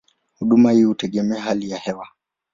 [0.39, 2.07] Huduma hii hutegemea hali ya hewa.